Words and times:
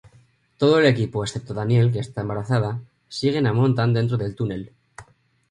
Todo 0.57 0.79
el 0.79 0.87
equipo, 0.87 1.23
excepto 1.23 1.53
Danielle, 1.53 1.91
que 1.91 1.99
está 1.99 2.21
embarazada, 2.21 2.71
siguen 3.17 3.45
a 3.45 3.53
Montand 3.57 3.93
dentro 3.95 4.17
del 4.17 4.33
túnel. 4.39 4.63